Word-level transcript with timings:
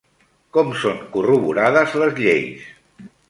Com 0.55 0.71
són 0.83 0.97
corroborades 1.17 1.93
les 2.05 2.17
lleis? 2.23 2.65